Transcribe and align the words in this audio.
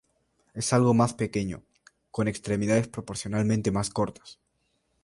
Es 0.55 0.73
algo 0.73 0.95
más 0.95 1.13
pequeño, 1.13 1.61
con 2.09 2.27
extremidades 2.27 2.87
proporcionalmente 2.87 3.69
más 3.69 3.91
cortas. 3.91 4.39